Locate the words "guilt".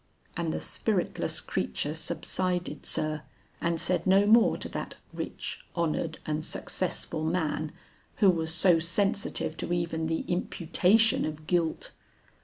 11.45-11.91